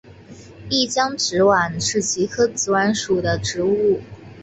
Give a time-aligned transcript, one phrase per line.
[0.67, 4.01] 丽江紫菀是菊科紫菀属的植物。